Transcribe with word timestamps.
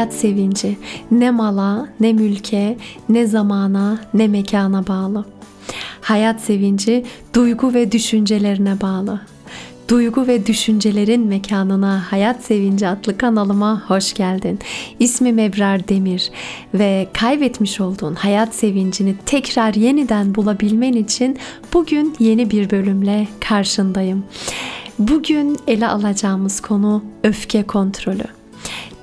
Hayat 0.00 0.14
sevinci 0.14 0.78
ne 1.10 1.30
mala, 1.30 1.88
ne 2.00 2.12
mülke, 2.12 2.76
ne 3.08 3.26
zamana, 3.26 3.98
ne 4.14 4.28
mekana 4.28 4.86
bağlı. 4.86 5.24
Hayat 6.00 6.40
sevinci 6.40 7.04
duygu 7.34 7.74
ve 7.74 7.92
düşüncelerine 7.92 8.80
bağlı. 8.80 9.20
Duygu 9.88 10.26
ve 10.26 10.46
düşüncelerin 10.46 11.26
mekanına 11.26 12.04
Hayat 12.10 12.44
Sevinci 12.44 12.88
adlı 12.88 13.18
kanalıma 13.18 13.82
hoş 13.88 14.14
geldin. 14.14 14.58
İsmim 14.98 15.38
Ebrar 15.38 15.88
Demir 15.88 16.30
ve 16.74 17.08
kaybetmiş 17.12 17.80
olduğun 17.80 18.14
hayat 18.14 18.54
sevincini 18.54 19.14
tekrar 19.26 19.74
yeniden 19.74 20.34
bulabilmen 20.34 20.92
için 20.92 21.38
bugün 21.74 22.14
yeni 22.18 22.50
bir 22.50 22.70
bölümle 22.70 23.28
karşındayım. 23.40 24.24
Bugün 24.98 25.56
ele 25.66 25.88
alacağımız 25.88 26.60
konu 26.60 27.04
öfke 27.24 27.62
kontrolü 27.62 28.39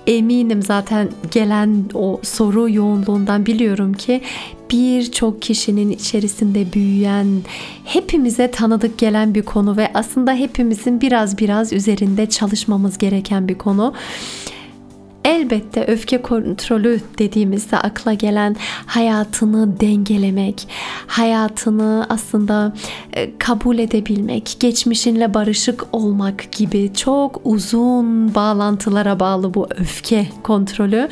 eminim 0.07 0.61
zaten 0.61 1.09
gelen 1.31 1.85
o 1.93 2.19
soru 2.23 2.69
yoğunluğundan 2.69 3.45
biliyorum 3.45 3.93
ki 3.93 4.21
birçok 4.71 5.41
kişinin 5.41 5.91
içerisinde 5.91 6.73
büyüyen, 6.73 7.27
hepimize 7.85 8.51
tanıdık 8.51 8.97
gelen 8.97 9.35
bir 9.35 9.41
konu 9.41 9.77
ve 9.77 9.91
aslında 9.93 10.33
hepimizin 10.33 11.01
biraz 11.01 11.37
biraz 11.37 11.73
üzerinde 11.73 12.25
çalışmamız 12.29 12.97
gereken 12.97 13.47
bir 13.47 13.57
konu. 13.57 13.93
Elbette 15.27 15.85
öfke 15.87 16.21
kontrolü 16.21 17.01
dediğimizde 17.17 17.77
akla 17.77 18.13
gelen 18.13 18.55
hayatını 18.85 19.79
dengelemek, 19.79 20.67
hayatını 21.07 22.05
aslında 22.09 22.73
e, 23.13 23.37
kabul 23.37 23.77
edebilmek, 23.79 24.57
geçmişinle 24.59 25.33
barışık 25.33 25.85
olmak 25.91 26.51
gibi 26.51 26.93
çok 26.93 27.41
uzun 27.43 28.35
bağlantılara 28.35 29.19
bağlı 29.19 29.53
bu 29.53 29.67
öfke 29.77 30.27
kontrolü. 30.43 31.09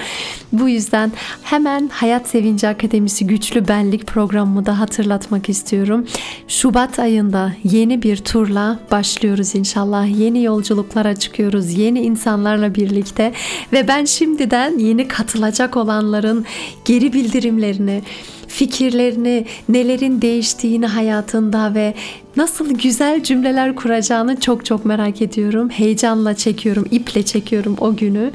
Bu 0.52 0.70
yüzden 0.70 1.12
hemen 1.44 1.90
Hayat 1.94 2.28
Sevinci 2.28 2.68
Akademisi 2.68 3.28
Güçlü 3.28 3.68
Benlik 3.68 4.08
programımı 4.08 4.66
da 4.66 4.80
hatırlatmak 4.80 5.50
istiyorum. 5.50 6.08
Şubat 6.48 7.00
ayında 7.00 7.54
yeni 7.64 8.02
bir 8.02 8.18
turla 8.18 8.80
başlıyoruz 8.92 9.56
inşallah. 9.56 10.20
Yeni 10.20 10.44
yolculuklara 10.44 11.16
çıkıyoruz. 11.16 11.78
Yeni 11.78 12.00
insanlarla 12.00 12.76
birlikte 12.76 13.34
ve 13.74 13.88
ben 13.88 14.05
şimdiden 14.06 14.78
yeni 14.78 15.08
katılacak 15.08 15.78
olanların 15.78 16.46
geri 16.86 17.14
bildirimlerini, 17.14 18.02
fikirlerini, 18.48 19.46
nelerin 19.70 20.22
değiştiğini 20.22 20.86
hayatında 20.86 21.74
ve 21.74 21.94
nasıl 22.38 22.70
güzel 22.70 23.24
cümleler 23.24 23.76
kuracağını 23.76 24.40
çok 24.40 24.66
çok 24.66 24.86
merak 24.86 25.22
ediyorum. 25.22 25.70
Heyecanla 25.70 26.34
çekiyorum, 26.34 26.86
iple 26.92 27.24
çekiyorum 27.24 27.76
o 27.80 27.96
günü. 27.96 28.32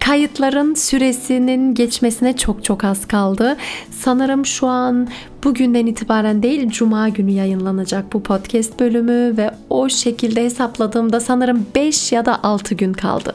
Kayıtların 0.00 0.74
süresinin 0.74 1.74
geçmesine 1.74 2.36
çok 2.36 2.64
çok 2.64 2.84
az 2.84 3.08
kaldı. 3.08 3.56
Sanırım 3.90 4.46
şu 4.46 4.66
an 4.66 5.08
bugünden 5.44 5.86
itibaren 5.86 6.42
değil 6.42 6.70
cuma 6.70 7.08
günü 7.08 7.30
yayınlanacak 7.30 8.12
bu 8.12 8.22
podcast 8.22 8.80
bölümü 8.80 9.36
ve 9.36 9.50
o 9.70 9.88
şekilde 9.88 10.44
hesapladığımda 10.44 11.20
sanırım 11.20 11.66
5 11.74 12.12
ya 12.12 12.26
da 12.26 12.42
6 12.42 12.74
gün 12.74 12.92
kaldı. 12.92 13.34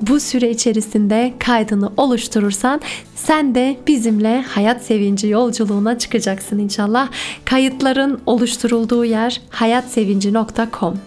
Bu 0.00 0.20
süre 0.20 0.50
içerisinde 0.50 1.34
kaydını 1.38 1.90
oluşturursan 1.96 2.80
sen 3.14 3.54
de 3.54 3.76
bizimle 3.86 4.42
hayat 4.42 4.82
sevinci 4.82 5.28
yolculuğuna 5.28 5.98
çıkacaksın 5.98 6.58
inşallah. 6.58 7.08
Kayıtların 7.44 8.20
oluşturulduğu 8.26 9.04
yer 9.04 9.40
hayatsevinci.com. 9.50 10.98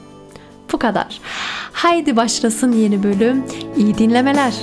Bu 0.73 0.79
kadar. 0.79 1.19
Haydi 1.71 2.15
başlasın 2.15 2.71
yeni 2.71 3.03
bölüm. 3.03 3.43
İyi 3.77 3.97
dinlemeler. 3.97 4.53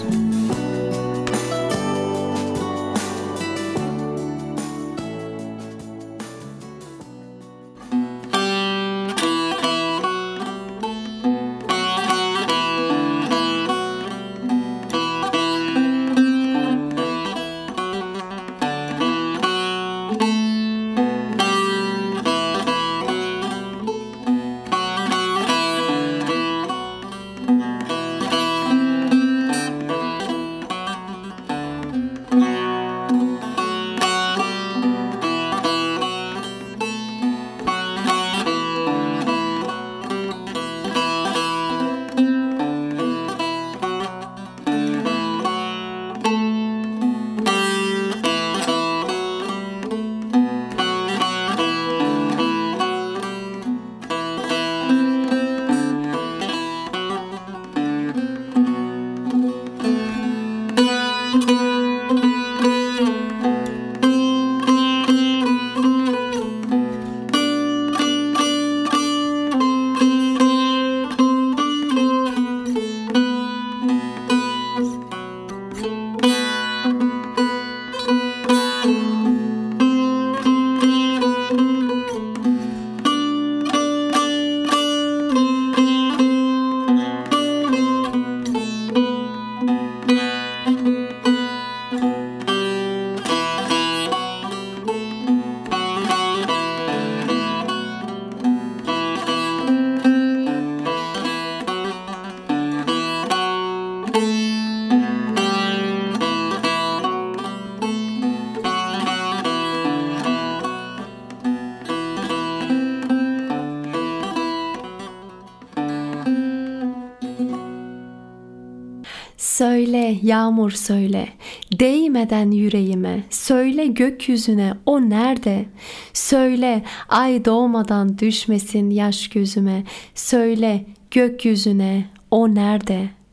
Söyle 119.54 120.18
yağmur 120.22 120.70
söyle, 120.70 121.28
değmeden 121.72 122.50
yüreğime, 122.50 123.24
söyle 123.30 123.86
gökyüzüne 123.86 124.74
o 124.86 125.00
nerede? 125.00 125.64
Söyle 126.12 126.82
ay 127.08 127.44
doğmadan 127.44 128.18
düşmesin 128.18 128.90
yaş 128.90 129.28
gözüme, 129.28 129.84
söyle 130.14 130.86
gökyüzüne 131.10 132.04
o 132.30 132.54
nerede?'' 132.54 133.24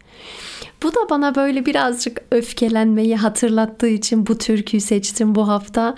Bu 0.83 0.91
da 0.95 1.09
bana 1.09 1.35
böyle 1.35 1.65
birazcık 1.65 2.21
öfkelenmeyi 2.31 3.15
hatırlattığı 3.15 3.87
için 3.87 4.27
bu 4.27 4.37
türküyü 4.37 4.81
seçtim 4.81 5.35
bu 5.35 5.47
hafta 5.47 5.95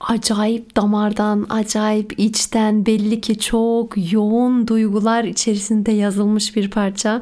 acayip 0.00 0.76
damardan, 0.76 1.46
acayip 1.50 2.18
içten 2.18 2.86
belli 2.86 3.20
ki 3.20 3.38
çok 3.38 4.12
yoğun 4.12 4.68
duygular 4.68 5.24
içerisinde 5.24 5.92
yazılmış 5.92 6.56
bir 6.56 6.70
parça. 6.70 7.20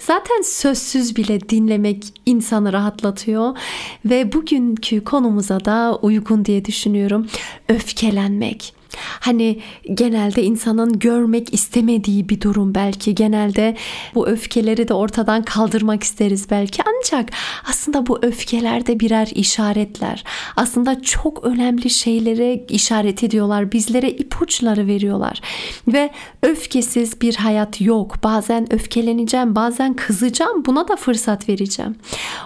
Zaten 0.00 0.42
sözsüz 0.42 1.16
bile 1.16 1.48
dinlemek 1.48 2.04
insanı 2.26 2.72
rahatlatıyor 2.72 3.58
ve 4.04 4.32
bugünkü 4.32 5.04
konumuza 5.04 5.64
da 5.64 5.98
uygun 6.02 6.44
diye 6.44 6.64
düşünüyorum. 6.64 7.26
Öfkelenmek. 7.68 8.77
Hani 8.96 9.60
genelde 9.94 10.42
insanın 10.42 10.98
görmek 10.98 11.54
istemediği 11.54 12.28
bir 12.28 12.40
durum 12.40 12.74
belki. 12.74 13.14
Genelde 13.14 13.76
bu 14.14 14.28
öfkeleri 14.28 14.88
de 14.88 14.94
ortadan 14.94 15.42
kaldırmak 15.42 16.02
isteriz 16.02 16.50
belki. 16.50 16.82
Ancak 16.86 17.30
aslında 17.68 18.06
bu 18.06 18.18
öfkeler 18.22 18.86
de 18.86 19.00
birer 19.00 19.28
işaretler. 19.34 20.24
Aslında 20.56 21.02
çok 21.02 21.44
önemli 21.44 21.90
şeylere 21.90 22.64
işaret 22.68 23.24
ediyorlar. 23.24 23.72
Bizlere 23.72 24.10
ipuçları 24.10 24.86
veriyorlar. 24.86 25.40
Ve 25.88 26.10
öfkesiz 26.42 27.20
bir 27.20 27.34
hayat 27.34 27.80
yok. 27.80 28.16
Bazen 28.22 28.72
öfkeleneceğim, 28.72 29.54
bazen 29.54 29.94
kızacağım. 29.94 30.64
Buna 30.64 30.88
da 30.88 30.96
fırsat 30.96 31.48
vereceğim. 31.48 31.96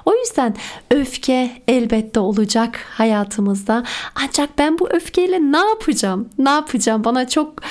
O 0.05 0.15
yüzden 0.15 0.55
öfke 0.91 1.63
elbette 1.69 2.21
olacak 2.21 2.87
hayatımızda. 2.91 3.85
Ancak 4.15 4.59
ben 4.59 4.79
bu 4.79 4.89
öfkeyle 4.91 5.39
ne 5.41 5.59
yapacağım? 5.59 6.29
Ne 6.39 6.51
yapacağım? 6.51 7.05
Bana 7.05 7.29
çok 7.29 7.63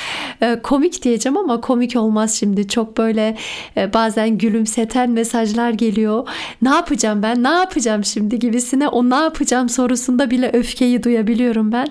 e, 0.41 0.59
komik 0.63 1.03
diyeceğim 1.03 1.37
ama 1.37 1.61
komik 1.61 1.95
olmaz 1.95 2.35
şimdi. 2.35 2.67
Çok 2.67 2.97
böyle 2.97 3.37
e, 3.77 3.93
bazen 3.93 4.37
gülümseten 4.37 5.09
mesajlar 5.09 5.69
geliyor. 5.69 6.27
Ne 6.61 6.69
yapacağım 6.69 7.23
ben? 7.23 7.43
Ne 7.43 7.49
yapacağım 7.49 8.03
şimdi 8.05 8.39
gibisine 8.39 8.87
o 8.87 9.09
ne 9.09 9.15
yapacağım 9.15 9.69
sorusunda 9.69 10.31
bile 10.31 10.51
öfkeyi 10.53 11.03
duyabiliyorum 11.03 11.71
ben. 11.71 11.87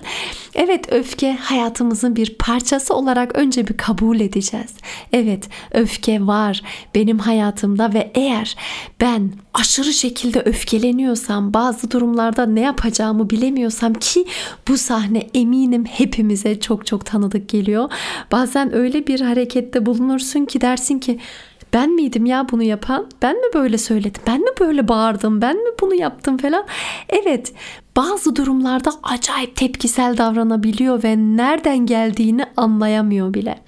Evet 0.55 0.93
öfke 0.93 1.33
hayatımızın 1.33 2.15
bir 2.15 2.35
parçası 2.35 2.93
olarak 2.93 3.35
önce 3.35 3.67
bir 3.67 3.77
kabul 3.77 4.19
edeceğiz. 4.19 4.71
Evet 5.13 5.49
öfke 5.73 6.27
var 6.27 6.61
benim 6.95 7.19
hayatımda 7.19 7.93
ve 7.93 8.11
eğer 8.15 8.55
ben 9.01 9.31
aşırı 9.53 9.93
şekilde 9.93 10.41
öfkeleniyorsam 10.41 11.53
bazı 11.53 11.91
durumlarda 11.91 12.45
ne 12.45 12.61
yapacağımı 12.61 13.29
bilemiyorsam 13.29 13.93
ki 13.93 14.25
bu 14.67 14.77
sahne 14.77 15.27
eminim 15.33 15.85
hepimize 15.85 16.59
çok 16.61 16.85
çok 16.85 17.05
tanıdık 17.05 17.49
geliyor. 17.49 17.91
Bazen 18.31 18.75
öyle 18.75 19.07
bir 19.07 19.21
harekette 19.21 19.85
bulunursun 19.85 20.45
ki 20.45 20.61
dersin 20.61 20.99
ki 20.99 21.19
ben 21.73 21.91
miydim 21.91 22.25
ya 22.25 22.47
bunu 22.51 22.63
yapan? 22.63 23.07
Ben 23.21 23.35
mi 23.35 23.53
böyle 23.53 23.77
söyledim? 23.77 24.21
Ben 24.27 24.39
mi 24.39 24.49
böyle 24.59 24.87
bağırdım? 24.87 25.41
Ben 25.41 25.55
mi 25.55 25.69
bunu 25.81 25.95
yaptım 25.95 26.37
falan? 26.37 26.65
Evet 27.09 27.53
bazı 27.95 28.35
durumlarda 28.35 28.91
acayip 29.03 29.55
tepkisel 29.55 30.17
davranabiliyor 30.17 31.03
ve 31.03 31.17
nereden 31.17 31.85
geldiğini 31.85 32.45
anlayamıyor 32.57 33.33
bile. 33.33 33.59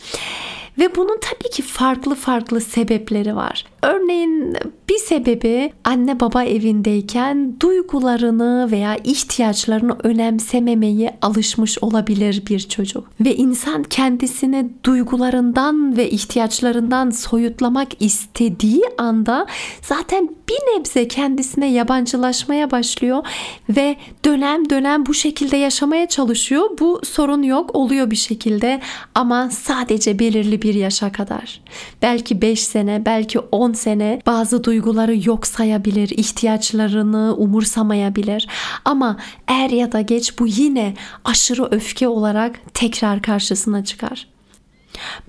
Ve 0.79 0.95
bunun 0.95 1.19
tabii 1.21 1.49
ki 1.51 1.61
farklı 1.61 2.15
farklı 2.15 2.61
sebepleri 2.61 3.35
var. 3.35 3.65
Örneğin 3.83 4.57
bir 4.89 4.97
sebebi 4.97 5.73
anne 5.83 6.19
baba 6.19 6.43
evindeyken 6.43 7.55
duygularını 7.59 8.71
veya 8.71 8.97
ihtiyaçlarını 9.03 9.97
önemsememeyi 10.03 11.09
alışmış 11.21 11.83
olabilir 11.83 12.43
bir 12.49 12.59
çocuk. 12.59 13.05
Ve 13.21 13.35
insan 13.35 13.83
kendisini 13.83 14.69
duygularından 14.83 15.97
ve 15.97 16.09
ihtiyaçlarından 16.09 17.09
soyutlamak 17.09 17.87
istediği 17.99 18.81
anda 18.97 19.47
zaten 19.81 20.29
bir 20.49 20.79
nebze 20.79 21.07
kendisine 21.07 21.71
yabancılaşmaya 21.71 22.71
başlıyor 22.71 23.23
ve 23.69 23.95
dönem 24.25 24.69
dönem 24.69 25.05
bu 25.05 25.13
şekilde 25.13 25.57
yaşamaya 25.57 26.07
çalışıyor. 26.07 26.69
Bu 26.79 27.01
sorun 27.03 27.43
yok 27.43 27.75
oluyor 27.75 28.11
bir 28.11 28.15
şekilde 28.15 28.81
ama 29.15 29.49
sadece 29.49 30.19
belirli 30.19 30.61
bir 30.61 30.73
yaşa 30.73 31.11
kadar. 31.11 31.61
Belki 32.01 32.41
5 32.41 32.63
sene, 32.63 33.05
belki 33.05 33.39
10 33.39 33.72
sene 33.73 34.21
bazı 34.25 34.63
duyguları 34.63 35.29
yok 35.29 35.47
sayabilir, 35.47 36.09
ihtiyaçlarını 36.09 37.35
umursamayabilir. 37.37 38.47
Ama 38.85 39.17
er 39.47 39.69
ya 39.69 39.91
da 39.91 40.01
geç 40.01 40.39
bu 40.39 40.47
yine 40.47 40.93
aşırı 41.25 41.65
öfke 41.71 42.07
olarak 42.07 42.59
tekrar 42.73 43.21
karşısına 43.21 43.83
çıkar. 43.83 44.33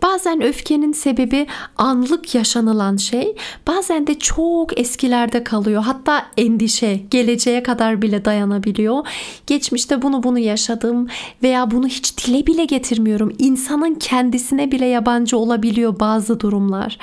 Bazen 0.02 0.43
öfkenin 0.43 0.93
sebebi 0.93 1.46
anlık 1.76 2.35
yaşanılan 2.35 2.96
şey, 2.96 3.37
bazen 3.67 4.06
de 4.06 4.19
çok 4.19 4.81
eskilerde 4.81 5.44
kalıyor. 5.44 5.82
Hatta 5.82 6.26
endişe, 6.37 6.94
geleceğe 7.11 7.62
kadar 7.62 8.02
bile 8.02 8.25
dayanabiliyor. 8.25 9.06
Geçmişte 9.47 10.02
bunu 10.02 10.23
bunu 10.23 10.38
yaşadım 10.38 11.08
veya 11.43 11.70
bunu 11.70 11.87
hiç 11.87 12.26
dile 12.26 12.47
bile 12.47 12.64
getirmiyorum. 12.64 13.32
İnsanın 13.38 13.94
kendisine 13.94 14.73
bile 14.73 14.87
yabancı 14.87 15.38
olabiliyor 15.38 16.00
bazı 16.00 16.40
durumlar. 16.40 16.99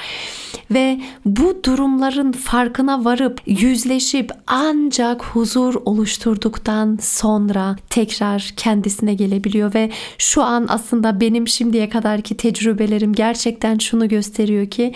Ve 0.71 0.99
bu 1.25 1.63
durumların 1.65 2.31
farkına 2.31 3.05
varıp 3.05 3.41
yüzleşip 3.45 4.31
ancak 4.47 5.23
huzur 5.23 5.75
oluşturduktan 5.85 6.97
sonra 7.01 7.75
tekrar 7.89 8.53
kendisine 8.57 9.13
gelebiliyor. 9.13 9.73
Ve 9.73 9.89
şu 10.17 10.43
an 10.43 10.65
aslında 10.69 11.21
benim 11.21 11.47
şimdiye 11.47 11.89
kadarki 11.89 12.37
tecrübelerim 12.37 13.13
gerçekten 13.13 13.77
şunu 13.77 14.07
gösteriyor 14.07 14.69
ki 14.69 14.93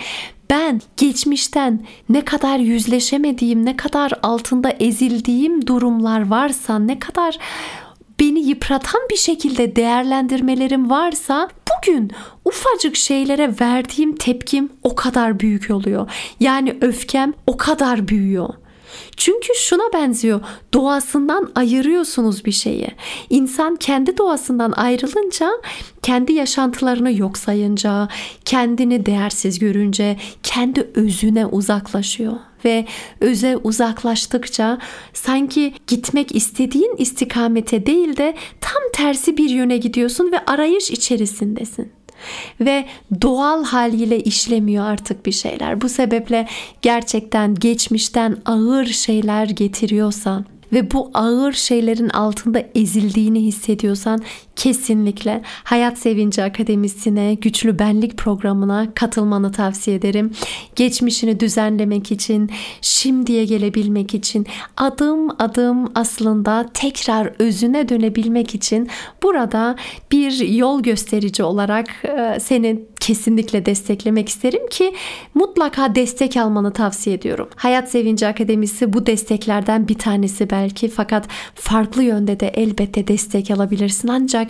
ben 0.50 0.80
geçmişten 0.96 1.86
ne 2.08 2.24
kadar 2.24 2.58
yüzleşemediğim, 2.58 3.64
ne 3.64 3.76
kadar 3.76 4.12
altında 4.22 4.70
ezildiğim 4.70 5.66
durumlar 5.66 6.28
varsa, 6.28 6.78
ne 6.78 6.98
kadar 6.98 7.38
beni 8.20 8.40
yıpratan 8.40 9.00
bir 9.10 9.16
şekilde 9.16 9.76
değerlendirmelerim 9.76 10.90
varsa 10.90 11.48
bugün 11.70 12.10
ufacık 12.44 12.96
şeylere 12.96 13.54
verdiğim 13.60 14.16
tepkim 14.16 14.68
o 14.82 14.94
kadar 14.94 15.40
büyük 15.40 15.70
oluyor. 15.70 16.10
Yani 16.40 16.76
öfkem 16.80 17.32
o 17.46 17.56
kadar 17.56 18.08
büyüyor. 18.08 18.54
Çünkü 19.16 19.48
şuna 19.56 19.92
benziyor. 19.94 20.40
Doğasından 20.74 21.50
ayırıyorsunuz 21.54 22.44
bir 22.44 22.52
şeyi. 22.52 22.88
İnsan 23.30 23.76
kendi 23.76 24.18
doğasından 24.18 24.72
ayrılınca, 24.72 25.50
kendi 26.02 26.32
yaşantılarını 26.32 27.12
yok 27.12 27.38
sayınca, 27.38 28.08
kendini 28.44 29.06
değersiz 29.06 29.58
görünce 29.58 30.16
kendi 30.42 30.90
özüne 30.94 31.46
uzaklaşıyor 31.46 32.36
ve 32.66 32.84
öze 33.20 33.56
uzaklaştıkça 33.56 34.78
sanki 35.12 35.74
gitmek 35.86 36.36
istediğin 36.36 36.96
istikamete 36.98 37.86
değil 37.86 38.16
de 38.16 38.34
tam 38.60 38.82
tersi 38.92 39.36
bir 39.36 39.50
yöne 39.50 39.76
gidiyorsun 39.76 40.32
ve 40.32 40.38
arayış 40.46 40.90
içerisindesin 40.90 41.92
ve 42.60 42.86
doğal 43.22 43.64
haliyle 43.64 44.20
işlemiyor 44.20 44.84
artık 44.84 45.26
bir 45.26 45.32
şeyler. 45.32 45.80
Bu 45.80 45.88
sebeple 45.88 46.48
gerçekten 46.82 47.54
geçmişten 47.54 48.36
ağır 48.46 48.86
şeyler 48.86 49.46
getiriyorsan 49.46 50.44
ve 50.72 50.90
bu 50.90 51.10
ağır 51.14 51.52
şeylerin 51.52 52.08
altında 52.08 52.62
ezildiğini 52.74 53.40
hissediyorsan 53.40 54.22
kesinlikle 54.56 55.42
Hayat 55.44 55.98
Sevinci 55.98 56.42
Akademisi'ne, 56.42 57.34
Güçlü 57.34 57.78
Benlik 57.78 58.16
programına 58.16 58.94
katılmanı 58.94 59.52
tavsiye 59.52 59.96
ederim. 59.96 60.30
Geçmişini 60.76 61.40
düzenlemek 61.40 62.12
için, 62.12 62.50
şimdiye 62.80 63.44
gelebilmek 63.44 64.14
için, 64.14 64.46
adım 64.76 65.30
adım 65.38 65.92
aslında 65.94 66.66
tekrar 66.74 67.32
özüne 67.38 67.88
dönebilmek 67.88 68.54
için 68.54 68.88
burada 69.22 69.76
bir 70.12 70.48
yol 70.48 70.82
gösterici 70.82 71.42
olarak 71.42 71.88
e, 72.04 72.40
seni 72.40 72.80
kesinlikle 73.06 73.66
desteklemek 73.66 74.28
isterim 74.28 74.68
ki 74.70 74.94
mutlaka 75.34 75.94
destek 75.94 76.36
almanı 76.36 76.72
tavsiye 76.72 77.16
ediyorum. 77.16 77.48
Hayat 77.56 77.90
Sevinci 77.90 78.26
Akademisi 78.26 78.92
bu 78.92 79.06
desteklerden 79.06 79.88
bir 79.88 79.98
tanesi 79.98 80.50
belki 80.50 80.88
fakat 80.88 81.28
farklı 81.54 82.02
yönde 82.02 82.40
de 82.40 82.48
elbette 82.48 83.08
destek 83.08 83.50
alabilirsin 83.50 84.08
ancak 84.08 84.48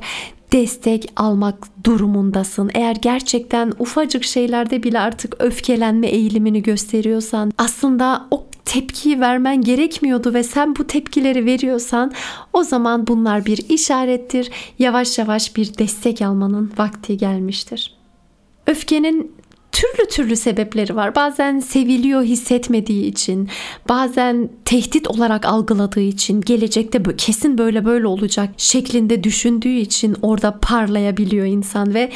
destek 0.53 1.13
almak 1.17 1.85
durumundasın. 1.85 2.71
Eğer 2.75 2.97
gerçekten 3.03 3.73
ufacık 3.79 4.25
şeylerde 4.25 4.83
bile 4.83 5.01
artık 5.01 5.37
öfkelenme 5.39 6.07
eğilimini 6.07 6.63
gösteriyorsan 6.63 7.53
aslında 7.59 8.27
o 8.31 8.47
tepkiyi 8.65 9.21
vermen 9.21 9.61
gerekmiyordu 9.61 10.35
ve 10.35 10.43
sen 10.43 10.77
bu 10.77 10.87
tepkileri 10.87 11.47
veriyorsan 11.47 12.13
o 12.53 12.63
zaman 12.63 13.07
bunlar 13.07 13.47
bir 13.47 13.69
işarettir. 13.69 14.51
Yavaş 14.79 15.19
yavaş 15.19 15.57
bir 15.57 15.79
destek 15.79 16.23
almanın 16.23 16.73
vakti 16.79 17.17
gelmiştir. 17.17 17.96
Öfkenin 18.67 19.37
türlü 19.77 20.09
türlü 20.09 20.37
sebepleri 20.37 20.97
var. 20.97 21.15
Bazen 21.15 21.61
seviliyor 21.61 22.23
hissetmediği 22.23 23.05
için, 23.05 23.49
bazen 23.89 24.51
tehdit 24.65 25.09
olarak 25.09 25.47
algıladığı 25.47 26.01
için, 26.01 26.41
gelecekte 26.41 27.03
kesin 27.17 27.59
böyle 27.59 27.85
böyle 27.85 28.07
olacak 28.07 28.51
şeklinde 28.57 29.25
düşündüğü 29.25 29.69
için 29.69 30.17
orada 30.23 30.59
parlayabiliyor 30.63 31.47
insan 31.47 31.95
ve 31.95 32.11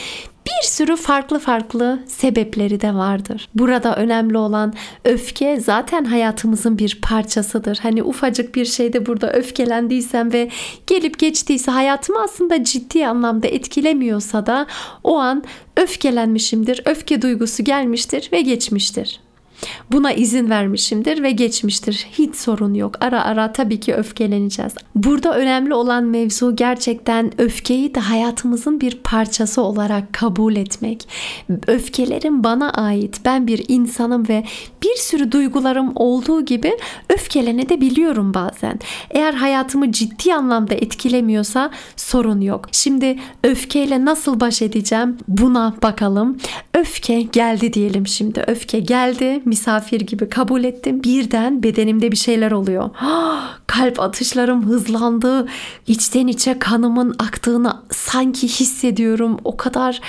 bir 0.47 0.69
sürü 0.69 0.97
farklı 0.97 1.39
farklı 1.39 1.99
sebepleri 2.07 2.81
de 2.81 2.95
vardır. 2.95 3.49
Burada 3.55 3.97
önemli 3.97 4.39
olan 4.39 4.75
öfke 5.05 5.61
zaten 5.61 6.05
hayatımızın 6.05 6.79
bir 6.79 6.99
parçasıdır. 7.03 7.79
Hani 7.83 8.03
ufacık 8.03 8.55
bir 8.55 8.65
şeyde 8.65 9.07
burada 9.07 9.33
öfkelendiysem 9.33 10.33
ve 10.33 10.51
gelip 10.87 11.19
geçtiyse 11.19 11.71
hayatımı 11.71 12.23
aslında 12.23 12.65
ciddi 12.65 13.07
anlamda 13.07 13.47
etkilemiyorsa 13.47 14.47
da 14.47 14.67
o 15.05 15.19
an 15.19 15.45
öfkelenmişimdir. 15.77 16.83
Öfke 16.85 17.23
duygusu 17.23 17.65
gelmiştir 17.65 18.29
ve 18.33 18.41
geçmiştir. 18.41 19.21
Buna 19.93 20.13
izin 20.13 20.51
vermişimdir 20.51 21.23
ve 21.23 21.31
geçmiştir. 21.31 22.07
Hiç 22.13 22.37
sorun 22.37 22.75
yok. 22.75 22.95
Ara 23.01 23.25
ara 23.25 23.53
tabii 23.53 23.81
ki 23.81 23.95
öfkeleneceğiz. 23.95 24.73
Burada 24.95 25.37
önemli 25.37 25.75
olan 25.75 26.05
mevzu 26.05 26.57
gerçekten 26.57 27.41
öfkeyi 27.41 27.95
de 27.95 28.01
hayatımızın 28.01 28.81
bir 28.81 28.99
parçası 29.05 29.63
olarak 29.63 30.13
kabul 30.13 30.57
etmek. 30.57 31.09
Öfkelerim 31.67 32.45
bana 32.45 32.71
ait. 32.71 33.21
Ben 33.25 33.47
bir 33.47 33.65
insanım 33.69 34.29
ve 34.29 34.45
bir 34.83 34.97
sürü 34.97 35.33
duygularım 35.33 35.93
olduğu 35.95 36.45
gibi 36.45 36.77
öfke 37.11 37.41
öfkelenebiliyorum 37.41 38.35
bazen. 38.35 38.79
Eğer 39.11 39.35
hayatımı 39.35 39.93
ciddi 39.93 40.35
anlamda 40.35 40.75
etkilemiyorsa 40.75 41.71
sorun 41.97 42.41
yok. 42.41 42.69
Şimdi 42.73 43.19
öfkeyle 43.45 44.05
nasıl 44.05 44.41
baş 44.41 44.63
edeceğim 44.63 45.19
buna 45.29 45.75
bakalım. 45.83 46.39
Öfke 46.75 47.23
geldi 47.23 47.73
diyelim 47.73 48.07
şimdi. 48.07 48.45
Öfke 48.47 48.81
geldi. 48.81 49.43
Misafir 49.51 50.01
gibi 50.01 50.29
kabul 50.29 50.65
ettim. 50.65 51.03
Birden 51.05 51.63
bedenimde 51.63 52.13
bir 52.13 52.17
şeyler 52.17 52.51
oluyor. 52.51 52.91
Kalp 53.67 54.01
atışlarım 54.01 54.67
hızlandı. 54.67 55.49
İçten 55.87 56.27
içe 56.27 56.59
kanımın 56.59 57.15
aktığını 57.19 57.77
sanki 57.91 58.49
hissediyorum. 58.49 59.37
O 59.45 59.57
kadar 59.57 60.01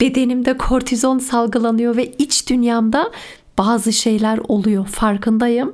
bedenimde 0.00 0.56
kortizon 0.56 1.18
salgılanıyor 1.18 1.96
ve 1.96 2.12
iç 2.18 2.48
dünyamda 2.48 3.10
bazı 3.58 3.92
şeyler 3.92 4.38
oluyor 4.48 4.86
farkındayım. 4.86 5.72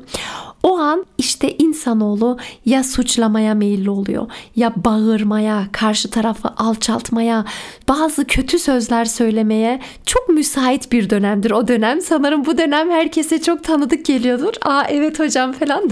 O 0.63 0.79
an 0.79 1.07
işte 1.19 1.57
insanoğlu 1.57 2.39
ya 2.65 2.85
suçlamaya 2.85 3.55
meyilli 3.55 3.91
oluyor 3.91 4.27
ya 4.57 4.73
bağırmaya, 4.77 5.67
karşı 5.73 6.11
tarafı 6.11 6.49
alçaltmaya, 6.57 7.45
bazı 7.89 8.25
kötü 8.25 8.59
sözler 8.59 9.05
söylemeye 9.05 9.81
çok 10.07 10.29
müsait 10.29 10.93
bir 10.93 11.11
dönemdir 11.11 11.51
o 11.51 11.69
dönem. 11.69 12.01
Sanırım 12.01 12.47
bu 12.47 12.59
dönem 12.59 12.91
herkese 12.91 13.43
çok 13.43 13.65
tanıdık 13.65 14.05
geliyordur. 14.07 14.53
Aa 14.63 14.85
evet 14.89 15.21
hocam 15.21 15.53
falan. 15.53 15.83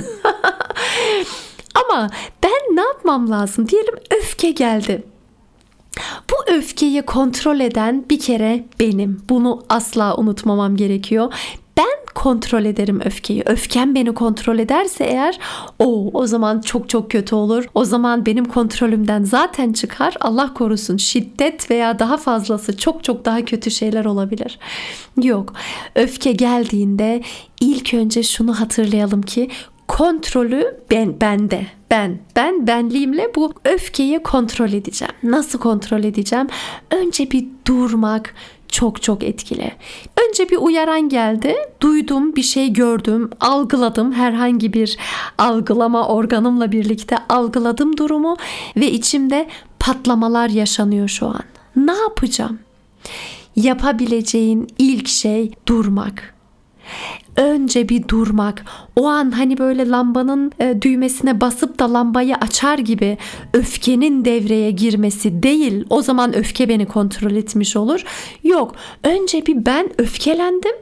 Ama 1.74 2.10
ben 2.42 2.76
ne 2.76 2.80
yapmam 2.80 3.30
lazım? 3.30 3.68
Diyelim 3.68 3.94
öfke 4.10 4.50
geldi. 4.50 5.04
Bu 6.30 6.52
öfkeyi 6.52 7.02
kontrol 7.02 7.60
eden 7.60 8.04
bir 8.10 8.18
kere 8.18 8.64
benim. 8.80 9.22
Bunu 9.28 9.62
asla 9.68 10.16
unutmamam 10.16 10.76
gerekiyor. 10.76 11.32
Kontrol 12.16 12.64
ederim 12.64 13.00
öfkeyi. 13.04 13.42
Öfkem 13.46 13.94
beni 13.94 14.14
kontrol 14.14 14.58
ederse 14.58 15.04
eğer 15.04 15.38
o 15.78 16.10
o 16.12 16.26
zaman 16.26 16.60
çok 16.60 16.88
çok 16.88 17.10
kötü 17.10 17.34
olur. 17.34 17.68
O 17.74 17.84
zaman 17.84 18.26
benim 18.26 18.44
kontrolümden 18.44 19.24
zaten 19.24 19.72
çıkar. 19.72 20.14
Allah 20.20 20.54
korusun 20.54 20.96
şiddet 20.96 21.70
veya 21.70 21.98
daha 21.98 22.16
fazlası 22.16 22.76
çok 22.76 23.04
çok 23.04 23.24
daha 23.24 23.44
kötü 23.44 23.70
şeyler 23.70 24.04
olabilir. 24.04 24.58
Yok. 25.22 25.52
Öfke 25.94 26.32
geldiğinde 26.32 27.22
ilk 27.60 27.94
önce 27.94 28.22
şunu 28.22 28.60
hatırlayalım 28.60 29.22
ki 29.22 29.50
kontrolü 29.88 30.76
ben 30.90 31.20
bende. 31.20 31.66
Ben 31.90 32.18
ben 32.36 32.66
benliğimle 32.66 33.34
bu 33.34 33.52
öfkeyi 33.64 34.22
kontrol 34.22 34.72
edeceğim. 34.72 35.14
Nasıl 35.22 35.58
kontrol 35.58 36.04
edeceğim? 36.04 36.46
Önce 36.90 37.30
bir 37.30 37.46
durmak, 37.66 38.34
çok 38.76 39.02
çok 39.02 39.22
etkili. 39.22 39.72
Önce 40.28 40.48
bir 40.48 40.56
uyaran 40.56 41.08
geldi. 41.08 41.54
Duydum, 41.80 42.36
bir 42.36 42.42
şey 42.42 42.72
gördüm, 42.72 43.30
algıladım. 43.40 44.12
Herhangi 44.12 44.72
bir 44.72 44.96
algılama 45.38 46.08
organımla 46.08 46.72
birlikte 46.72 47.16
algıladım 47.28 47.96
durumu 47.96 48.36
ve 48.76 48.90
içimde 48.90 49.48
patlamalar 49.78 50.48
yaşanıyor 50.48 51.08
şu 51.08 51.26
an. 51.26 51.40
Ne 51.76 51.92
yapacağım? 51.92 52.58
Yapabileceğin 53.56 54.68
ilk 54.78 55.08
şey 55.08 55.52
durmak 55.68 56.34
önce 57.36 57.88
bir 57.88 58.08
durmak. 58.08 58.64
O 58.96 59.06
an 59.06 59.30
hani 59.30 59.58
böyle 59.58 59.88
lambanın 59.88 60.52
e, 60.60 60.82
düğmesine 60.82 61.40
basıp 61.40 61.78
da 61.78 61.92
lambayı 61.92 62.36
açar 62.36 62.78
gibi 62.78 63.18
öfkenin 63.52 64.24
devreye 64.24 64.70
girmesi 64.70 65.42
değil. 65.42 65.84
O 65.90 66.02
zaman 66.02 66.36
öfke 66.36 66.68
beni 66.68 66.86
kontrol 66.86 67.30
etmiş 67.30 67.76
olur. 67.76 68.04
Yok. 68.44 68.74
Önce 69.04 69.46
bir 69.46 69.66
ben 69.66 69.88
öfkelendim. 69.98 70.72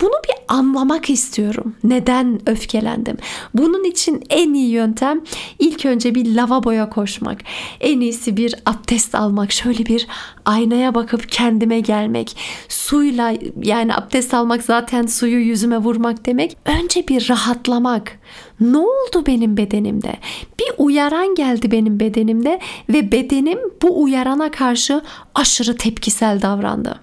Bunu 0.00 0.12
bir 0.24 0.54
anlamak 0.54 1.10
istiyorum. 1.10 1.74
Neden 1.84 2.40
öfkelendim? 2.46 3.16
Bunun 3.54 3.84
için 3.84 4.24
en 4.30 4.54
iyi 4.54 4.70
yöntem 4.70 5.20
ilk 5.58 5.86
önce 5.86 6.14
bir 6.14 6.34
lavaboya 6.34 6.90
koşmak. 6.90 7.38
En 7.80 8.00
iyisi 8.00 8.36
bir 8.36 8.54
abdest 8.66 9.14
almak. 9.14 9.52
Şöyle 9.52 9.86
bir 9.86 10.06
aynaya 10.44 10.94
bakıp 10.94 11.28
kendime 11.28 11.80
gelmek. 11.80 12.36
Suyla 12.68 13.34
yani 13.62 13.94
abdest 13.94 14.34
almak 14.34 14.62
zaten 14.62 15.06
suyu 15.06 15.38
yüzüme 15.38 15.78
vurmak 15.78 15.97
demek. 16.04 16.56
Önce 16.64 17.08
bir 17.08 17.28
rahatlamak. 17.28 18.18
Ne 18.60 18.78
oldu 18.78 19.26
benim 19.26 19.56
bedenimde? 19.56 20.12
Bir 20.60 20.72
uyaran 20.78 21.34
geldi 21.34 21.70
benim 21.70 22.00
bedenimde 22.00 22.60
ve 22.88 23.12
bedenim 23.12 23.58
bu 23.82 24.02
uyarana 24.02 24.50
karşı 24.50 25.02
aşırı 25.34 25.76
tepkisel 25.76 26.42
davrandı. 26.42 27.00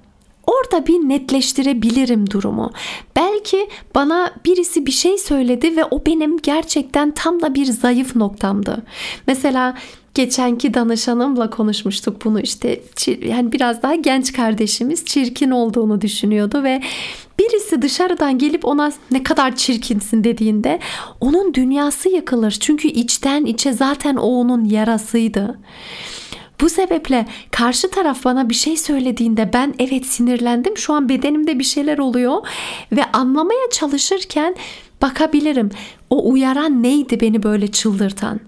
Orada 0.48 0.88
bir 0.88 0.94
netleştirebilirim 0.94 2.30
durumu. 2.30 2.72
Belki 3.16 3.70
bana 3.96 4.32
birisi 4.46 4.86
bir 4.86 4.92
şey 4.92 5.18
söyledi 5.18 5.78
ve 5.78 5.86
o 5.86 6.06
benim 6.06 6.38
gerçekten 6.38 7.12
tam 7.12 7.42
da 7.42 7.56
bir 7.56 7.66
zayıf 7.66 8.16
noktamdı. 8.16 8.84
Mesela 9.28 9.76
geçenki 10.16 10.74
danışanımla 10.74 11.50
konuşmuştuk 11.50 12.26
bunu 12.26 12.40
işte 12.40 12.82
yani 13.22 13.52
biraz 13.52 13.84
daha 13.84 13.96
genç 13.96 14.34
kardeşimiz 14.34 15.06
çirkin 15.06 15.52
olduğunu 15.52 16.02
düşünüyordu 16.02 16.64
ve 16.64 16.82
birisi 17.40 17.82
dışarıdan 17.82 18.38
gelip 18.38 18.66
ona 18.66 18.92
ne 19.12 19.24
kadar 19.24 19.56
çirkinsin 19.56 20.24
dediğinde 20.24 20.80
onun 21.20 21.54
dünyası 21.54 22.10
yıkılır. 22.10 22.52
Çünkü 22.52 22.88
içten 22.88 23.46
içe 23.46 23.74
zaten 23.74 24.16
o 24.16 24.28
onun 24.28 24.66
yarasıydı. 24.66 25.60
Bu 26.62 26.70
sebeple 26.70 27.26
karşı 27.52 27.90
taraf 27.90 28.26
bana 28.26 28.50
bir 28.50 28.54
şey 28.54 28.78
söylediğinde 28.78 29.54
ben 29.54 29.74
evet 29.80 30.06
sinirlendim. 30.06 30.78
Şu 30.78 30.94
an 30.94 31.10
bedenimde 31.10 31.60
bir 31.60 31.64
şeyler 31.64 31.98
oluyor 31.98 32.48
ve 32.92 33.04
anlamaya 33.14 33.70
çalışırken 33.72 34.56
bakabilirim. 35.02 35.70
O 36.10 36.32
uyaran 36.32 36.84
neydi 36.84 37.20
beni 37.20 37.44
böyle 37.44 37.68
çıldırtan? 37.68 38.40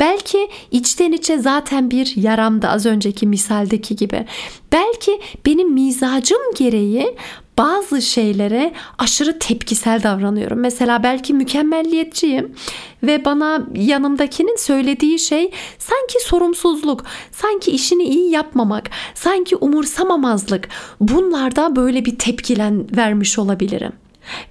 Belki 0.00 0.48
içten 0.70 1.12
içe 1.12 1.38
zaten 1.38 1.90
bir 1.90 2.16
yaramdı 2.16 2.68
az 2.68 2.86
önceki 2.86 3.26
misaldeki 3.26 3.96
gibi. 3.96 4.26
Belki 4.72 5.20
benim 5.46 5.72
mizacım 5.72 6.38
gereği 6.56 7.16
bazı 7.58 8.02
şeylere 8.02 8.72
aşırı 8.98 9.38
tepkisel 9.38 10.02
davranıyorum. 10.02 10.58
Mesela 10.58 11.02
belki 11.02 11.34
mükemmelliyetçiyim 11.34 12.54
ve 13.02 13.24
bana 13.24 13.66
yanımdakinin 13.74 14.56
söylediği 14.56 15.18
şey 15.18 15.50
sanki 15.78 16.24
sorumsuzluk, 16.24 17.04
sanki 17.32 17.70
işini 17.70 18.04
iyi 18.04 18.30
yapmamak, 18.30 18.90
sanki 19.14 19.56
umursamamazlık. 19.56 20.68
Bunlarda 21.00 21.76
böyle 21.76 22.04
bir 22.04 22.18
tepkilen 22.18 22.96
vermiş 22.96 23.38
olabilirim. 23.38 23.92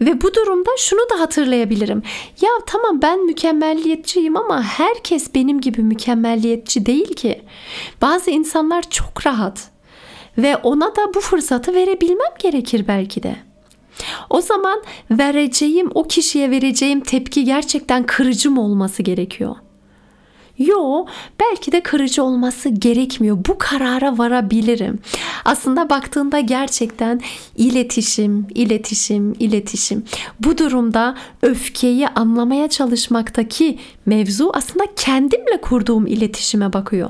Ve 0.02 0.22
bu 0.22 0.34
durumda 0.34 0.70
şunu 0.78 1.10
da 1.10 1.20
hatırlayabilirim. 1.20 2.04
Ya 2.42 2.50
tamam 2.66 3.02
ben 3.02 3.26
mükemmelliyetçiyim 3.26 4.38
ama 4.38 4.64
herkes 4.64 5.36
benim 5.36 5.62
gibi 5.62 5.82
mükemmelliyetçi 5.82 6.86
değil 6.86 7.14
ki. 7.14 7.42
Bazı 8.02 8.32
insanlar 8.32 8.90
çok 8.90 9.28
rahat 9.28 9.70
ve 10.38 10.58
ona 10.58 10.96
da 10.96 11.14
bu 11.14 11.20
fırsatı 11.22 11.74
verebilmem 11.74 12.32
gerekir 12.40 12.86
belki 12.88 13.24
de. 13.24 13.36
O 14.30 14.42
zaman 14.42 14.84
vereceğim 15.12 15.90
o 15.94 16.04
kişiye 16.04 16.52
vereceğim 16.52 17.02
tepki 17.02 17.44
gerçekten 17.44 18.06
kırıcı 18.06 18.52
mı 18.52 18.62
olması 18.62 19.04
gerekiyor? 19.04 19.56
Yo, 20.68 21.06
belki 21.40 21.72
de 21.72 21.82
kırıcı 21.82 22.24
olması 22.24 22.70
gerekmiyor. 22.70 23.38
Bu 23.48 23.58
karara 23.58 24.18
varabilirim. 24.18 25.00
Aslında 25.46 25.90
baktığında 25.90 26.40
gerçekten 26.40 27.22
iletişim, 27.58 28.48
iletişim, 28.56 29.34
iletişim. 29.40 30.06
Bu 30.40 30.58
durumda 30.58 31.16
öfkeyi 31.42 32.08
anlamaya 32.08 32.70
çalışmaktaki 32.70 33.80
mevzu 34.06 34.52
aslında 34.54 34.86
kendimle 34.96 35.62
kurduğum 35.62 36.08
iletişime 36.08 36.74
bakıyor. 36.74 37.10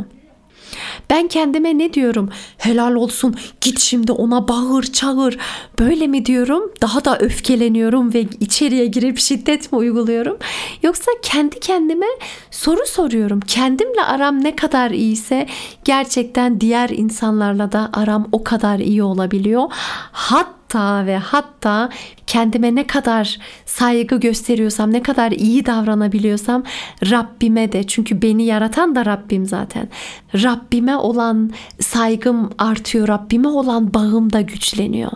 Ben 1.10 1.28
kendime 1.28 1.78
ne 1.78 1.94
diyorum? 1.94 2.30
Helal 2.58 2.96
olsun 2.96 3.36
git 3.62 3.80
şimdi 3.80 4.12
ona 4.12 4.48
bağır 4.48 4.84
çağır. 4.84 5.38
Böyle 5.80 6.08
mi 6.08 6.26
diyorum? 6.26 6.72
Daha 6.82 7.06
da 7.06 7.18
öfkeleniyorum 7.18 8.14
ve 8.14 8.22
içeriye 8.40 8.86
girip 8.86 9.20
şiddet 9.20 9.72
mi 9.72 9.78
uyguluyorum? 9.78 10.38
Yoksa 10.84 11.12
kendi 11.22 11.60
kendime 11.60 12.08
soru 12.52 12.86
soruyorum. 12.86 13.40
Kendimle 13.40 14.04
aram 14.04 14.44
ne 14.44 14.56
kadar 14.56 14.92
iyiyse 14.92 15.48
gerçekten 15.86 16.62
diğer 16.62 16.90
insanlarla 16.90 17.72
da 17.72 17.90
aram 17.94 18.28
o 18.32 18.44
kadar 18.44 18.80
iyi 18.80 19.04
olabiliyor. 19.04 19.64
Hatta 20.12 20.63
hatta 20.74 21.06
ve 21.06 21.18
hatta 21.18 21.90
kendime 22.28 22.76
ne 22.76 22.88
kadar 22.88 23.40
saygı 23.66 24.20
gösteriyorsam, 24.20 24.94
ne 24.94 25.04
kadar 25.04 25.32
iyi 25.32 25.66
davranabiliyorsam 25.66 26.64
Rabbime 27.10 27.72
de 27.72 27.84
çünkü 27.84 28.22
beni 28.22 28.44
yaratan 28.46 28.96
da 28.96 29.06
Rabbim 29.06 29.46
zaten. 29.46 29.90
Rabbime 30.36 30.98
olan 30.98 31.52
saygım 31.80 32.50
artıyor, 32.58 33.08
Rabbime 33.08 33.48
olan 33.48 33.94
bağım 33.94 34.34
da 34.34 34.42
güçleniyor. 34.42 35.12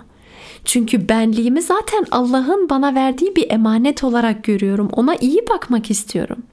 Çünkü 0.66 1.10
benliğimi 1.10 1.62
zaten 1.62 2.06
Allah'ın 2.12 2.70
bana 2.70 2.96
verdiği 2.96 3.36
bir 3.36 3.52
emanet 3.52 4.04
olarak 4.04 4.44
görüyorum. 4.44 4.90
Ona 4.92 5.16
iyi 5.16 5.42
bakmak 5.50 5.92
istiyorum. 5.92 6.44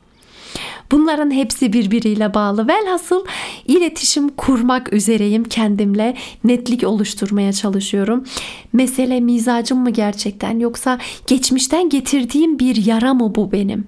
Bunların 0.94 1.30
hepsi 1.30 1.72
birbiriyle 1.72 2.34
bağlı. 2.34 2.68
Velhasıl 2.68 3.24
iletişim 3.66 4.28
kurmak 4.28 4.92
üzereyim 4.92 5.44
kendimle. 5.44 6.16
Netlik 6.44 6.84
oluşturmaya 6.84 7.52
çalışıyorum. 7.52 8.24
Mesele 8.72 9.20
mizacım 9.20 9.78
mı 9.78 9.90
gerçekten 9.90 10.58
yoksa 10.58 10.98
geçmişten 11.26 11.88
getirdiğim 11.88 12.58
bir 12.58 12.86
yara 12.86 13.14
mı 13.14 13.34
bu 13.34 13.52
benim? 13.52 13.86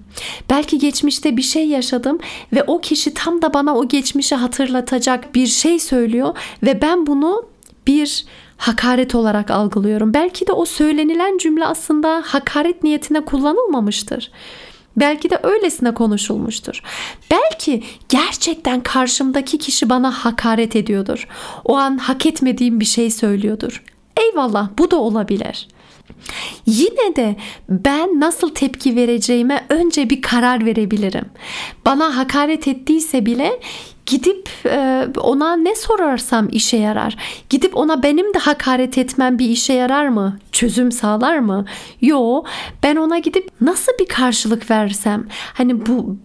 Belki 0.49 0.79
geçmişte 0.79 1.37
bir 1.37 1.41
şey 1.41 1.67
yaşadım 1.67 2.19
ve 2.53 2.63
o 2.63 2.81
kişi 2.81 3.13
tam 3.13 3.41
da 3.41 3.53
bana 3.53 3.77
o 3.77 3.87
geçmişi 3.87 4.35
hatırlatacak 4.35 5.35
bir 5.35 5.47
şey 5.47 5.79
söylüyor 5.79 6.37
ve 6.63 6.81
ben 6.81 7.07
bunu 7.07 7.45
bir 7.87 8.25
hakaret 8.57 9.15
olarak 9.15 9.51
algılıyorum. 9.51 10.13
Belki 10.13 10.47
de 10.47 10.51
o 10.51 10.65
söylenilen 10.65 11.37
cümle 11.37 11.65
aslında 11.65 12.23
hakaret 12.25 12.83
niyetine 12.83 13.25
kullanılmamıştır. 13.25 14.31
Belki 14.97 15.29
de 15.29 15.39
öylesine 15.43 15.93
konuşulmuştur. 15.93 16.81
Belki 17.31 17.83
gerçekten 18.09 18.83
karşımdaki 18.83 19.57
kişi 19.57 19.89
bana 19.89 20.11
hakaret 20.11 20.75
ediyordur. 20.75 21.27
O 21.65 21.75
an 21.75 21.97
hak 21.97 22.25
etmediğim 22.25 22.79
bir 22.79 22.85
şey 22.85 23.11
söylüyordur. 23.11 23.83
Eyvallah 24.17 24.69
bu 24.77 24.91
da 24.91 24.95
olabilir. 24.95 25.67
Yine 26.65 27.15
de 27.15 27.35
ben 27.69 28.19
nasıl 28.19 28.49
tepki 28.49 28.95
vereceğime 28.95 29.65
önce 29.69 30.09
bir 30.09 30.21
karar 30.21 30.65
verebilirim. 30.65 31.25
Bana 31.85 32.17
hakaret 32.17 32.67
ettiyse 32.67 33.25
bile 33.25 33.59
gidip 34.07 34.49
e, 34.65 35.07
ona 35.17 35.55
ne 35.55 35.75
sorarsam 35.75 36.47
işe 36.51 36.77
yarar. 36.77 37.17
Gidip 37.49 37.77
ona 37.77 38.03
benim 38.03 38.33
de 38.33 38.39
hakaret 38.39 38.97
etmem 38.97 39.39
bir 39.39 39.49
işe 39.49 39.73
yarar 39.73 40.07
mı? 40.07 40.39
Çözüm 40.51 40.91
sağlar 40.91 41.39
mı? 41.39 41.65
Yo 42.01 42.43
ben 42.83 42.95
ona 42.95 43.19
gidip 43.19 43.49
nasıl 43.61 43.91
bir 43.99 44.07
karşılık 44.07 44.71
versem 44.71 45.27
hani 45.53 45.85
bu 45.85 46.17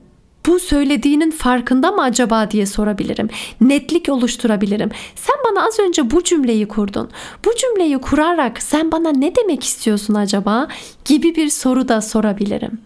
bu 0.46 0.58
söylediğinin 0.58 1.30
farkında 1.30 1.90
mı 1.90 2.02
acaba 2.02 2.50
diye 2.50 2.66
sorabilirim. 2.66 3.28
Netlik 3.60 4.08
oluşturabilirim. 4.08 4.90
Sen 5.16 5.36
bana 5.50 5.66
az 5.66 5.78
önce 5.78 6.10
bu 6.10 6.24
cümleyi 6.24 6.68
kurdun. 6.68 7.10
Bu 7.44 7.50
cümleyi 7.56 7.98
kurarak 7.98 8.62
sen 8.62 8.92
bana 8.92 9.12
ne 9.12 9.36
demek 9.36 9.64
istiyorsun 9.64 10.14
acaba 10.14 10.68
gibi 11.04 11.34
bir 11.34 11.48
soru 11.48 11.88
da 11.88 12.00
sorabilirim. 12.00 12.80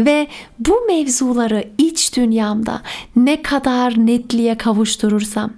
Ve 0.00 0.26
bu 0.58 0.80
mevzuları 0.86 1.64
iç 1.78 2.16
dünyamda 2.16 2.82
ne 3.16 3.42
kadar 3.42 4.06
netliğe 4.06 4.58
kavuşturursam, 4.58 5.52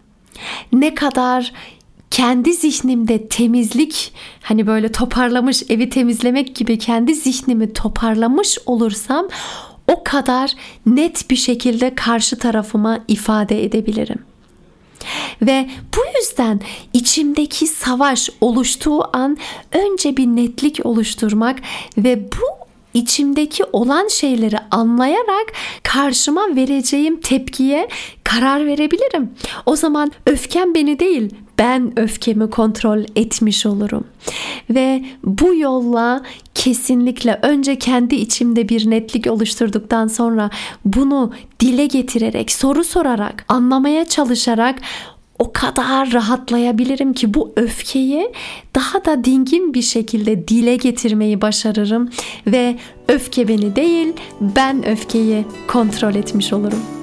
ne 0.72 0.94
kadar 0.94 1.52
kendi 2.10 2.52
zihnimde 2.54 3.28
temizlik 3.28 4.12
hani 4.42 4.66
böyle 4.66 4.92
toparlamış 4.92 5.62
evi 5.68 5.90
temizlemek 5.90 6.56
gibi 6.56 6.78
kendi 6.78 7.14
zihnimi 7.14 7.72
toparlamış 7.72 8.58
olursam 8.66 9.28
o 9.88 10.04
kadar 10.04 10.52
net 10.86 11.30
bir 11.30 11.36
şekilde 11.36 11.94
karşı 11.94 12.38
tarafıma 12.38 12.98
ifade 13.08 13.64
edebilirim. 13.64 14.18
Ve 15.42 15.70
bu 15.96 16.00
yüzden 16.18 16.60
içimdeki 16.92 17.66
savaş 17.66 18.30
oluştuğu 18.40 19.16
an 19.16 19.36
önce 19.72 20.16
bir 20.16 20.26
netlik 20.26 20.86
oluşturmak 20.86 21.58
ve 21.98 22.32
bu 22.32 22.68
içimdeki 22.94 23.64
olan 23.72 24.08
şeyleri 24.08 24.56
anlayarak 24.70 25.52
karşıma 25.82 26.56
vereceğim 26.56 27.20
tepkiye 27.20 27.88
karar 28.30 28.66
verebilirim. 28.66 29.30
O 29.66 29.76
zaman 29.76 30.12
öfkem 30.26 30.74
beni 30.74 30.98
değil, 30.98 31.34
ben 31.58 31.98
öfkemi 31.98 32.50
kontrol 32.50 33.04
etmiş 33.16 33.66
olurum. 33.66 34.04
Ve 34.70 35.04
bu 35.24 35.54
yolla 35.54 36.22
kesinlikle 36.54 37.38
önce 37.42 37.78
kendi 37.78 38.14
içimde 38.14 38.68
bir 38.68 38.90
netlik 38.90 39.26
oluşturduktan 39.26 40.06
sonra 40.06 40.50
bunu 40.84 41.32
dile 41.60 41.86
getirerek, 41.86 42.52
soru 42.52 42.84
sorarak, 42.84 43.44
anlamaya 43.48 44.04
çalışarak 44.04 44.78
o 45.38 45.52
kadar 45.52 46.12
rahatlayabilirim 46.12 47.12
ki 47.12 47.34
bu 47.34 47.52
öfkeyi 47.56 48.32
daha 48.74 49.04
da 49.04 49.24
dingin 49.24 49.74
bir 49.74 49.82
şekilde 49.82 50.48
dile 50.48 50.76
getirmeyi 50.76 51.40
başarırım 51.40 52.10
ve 52.46 52.76
öfke 53.08 53.48
beni 53.48 53.76
değil 53.76 54.12
ben 54.40 54.88
öfkeyi 54.88 55.44
kontrol 55.68 56.14
etmiş 56.14 56.52
olurum. 56.52 56.97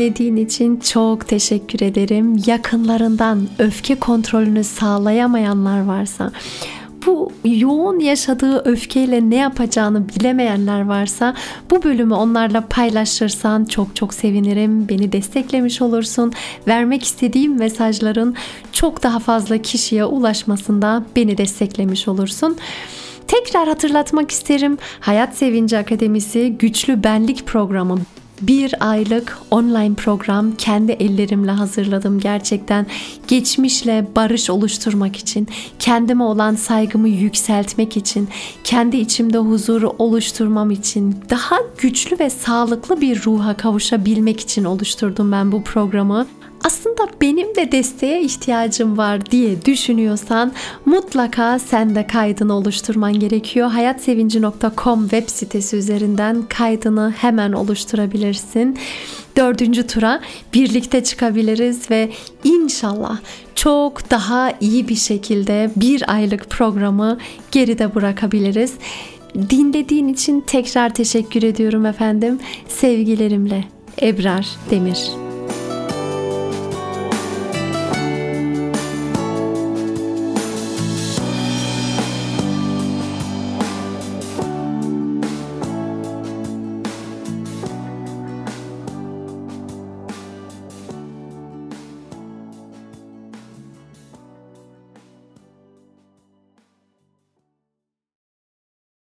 Dinlediğin 0.00 0.36
için 0.36 0.76
çok 0.76 1.28
teşekkür 1.28 1.80
ederim. 1.80 2.42
Yakınlarından 2.46 3.48
öfke 3.58 3.94
kontrolünü 3.94 4.64
sağlayamayanlar 4.64 5.84
varsa, 5.84 6.32
bu 7.06 7.32
yoğun 7.44 7.98
yaşadığı 7.98 8.58
öfkeyle 8.64 9.30
ne 9.30 9.36
yapacağını 9.36 10.08
bilemeyenler 10.08 10.84
varsa 10.86 11.34
bu 11.70 11.82
bölümü 11.82 12.14
onlarla 12.14 12.60
paylaşırsan 12.60 13.64
çok 13.64 13.96
çok 13.96 14.14
sevinirim. 14.14 14.88
Beni 14.88 15.12
desteklemiş 15.12 15.82
olursun. 15.82 16.32
Vermek 16.68 17.04
istediğim 17.04 17.58
mesajların 17.58 18.34
çok 18.72 19.02
daha 19.02 19.18
fazla 19.18 19.58
kişiye 19.58 20.04
ulaşmasında 20.04 21.04
beni 21.16 21.38
desteklemiş 21.38 22.08
olursun. 22.08 22.56
Tekrar 23.26 23.68
hatırlatmak 23.68 24.30
isterim. 24.30 24.78
Hayat 25.00 25.36
Sevinci 25.36 25.78
Akademisi 25.78 26.56
Güçlü 26.58 27.04
Benlik 27.04 27.46
Programı 27.46 27.98
bir 28.42 28.74
aylık 28.90 29.38
online 29.50 29.94
program 29.94 30.52
kendi 30.52 30.92
ellerimle 30.92 31.50
hazırladım 31.50 32.20
gerçekten. 32.20 32.86
Geçmişle 33.28 34.06
barış 34.16 34.50
oluşturmak 34.50 35.16
için 35.16 35.48
kendime 35.78 36.24
olan 36.24 36.54
saygımı 36.54 37.08
yükseltmek 37.08 37.96
için 37.96 38.28
kendi 38.64 38.96
içimde 38.96 39.38
huzuru 39.38 39.94
oluşturmam 39.98 40.70
için 40.70 41.16
daha 41.30 41.56
güçlü 41.78 42.18
ve 42.18 42.30
sağlıklı 42.30 43.00
bir 43.00 43.22
ruha 43.24 43.56
kavuşabilmek 43.56 44.40
için 44.40 44.64
oluşturdum 44.64 45.32
ben 45.32 45.52
bu 45.52 45.62
programı 45.62 46.26
aslında 46.64 47.08
benim 47.20 47.54
de 47.54 47.72
desteğe 47.72 48.22
ihtiyacım 48.22 48.98
var 48.98 49.26
diye 49.26 49.64
düşünüyorsan 49.64 50.52
mutlaka 50.86 51.58
sen 51.58 51.94
de 51.94 52.06
kaydını 52.06 52.54
oluşturman 52.54 53.20
gerekiyor. 53.20 53.70
hayatsevinci.com 53.70 55.02
web 55.02 55.28
sitesi 55.28 55.76
üzerinden 55.76 56.42
kaydını 56.48 57.14
hemen 57.16 57.52
oluşturabilirsin. 57.52 58.78
Dördüncü 59.36 59.86
tura 59.86 60.20
birlikte 60.54 61.04
çıkabiliriz 61.04 61.90
ve 61.90 62.10
inşallah 62.44 63.18
çok 63.54 64.10
daha 64.10 64.52
iyi 64.60 64.88
bir 64.88 64.96
şekilde 64.96 65.70
bir 65.76 66.14
aylık 66.14 66.50
programı 66.50 67.18
geride 67.50 67.94
bırakabiliriz. 67.94 68.74
Dinlediğin 69.50 70.08
için 70.08 70.40
tekrar 70.40 70.94
teşekkür 70.94 71.42
ediyorum 71.42 71.86
efendim. 71.86 72.38
Sevgilerimle 72.68 73.64
Ebrar 74.02 74.48
Demir. 74.70 75.29